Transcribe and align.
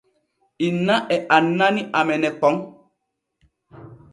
Inna 0.67 0.95
e 1.15 1.17
annani 1.37 1.81
amene 1.99 2.29
kon. 2.39 2.55